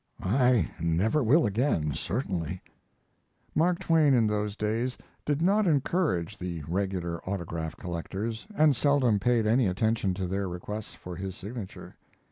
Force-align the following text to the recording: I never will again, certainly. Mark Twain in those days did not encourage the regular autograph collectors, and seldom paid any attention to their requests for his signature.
I 0.23 0.71
never 0.79 1.23
will 1.23 1.45
again, 1.45 1.93
certainly. 1.93 2.59
Mark 3.53 3.77
Twain 3.77 4.15
in 4.15 4.25
those 4.25 4.55
days 4.55 4.97
did 5.27 5.43
not 5.43 5.67
encourage 5.67 6.39
the 6.39 6.63
regular 6.63 7.21
autograph 7.29 7.77
collectors, 7.77 8.47
and 8.55 8.75
seldom 8.75 9.19
paid 9.19 9.45
any 9.45 9.67
attention 9.67 10.15
to 10.15 10.25
their 10.25 10.49
requests 10.49 10.95
for 10.95 11.15
his 11.17 11.35
signature. 11.37 11.97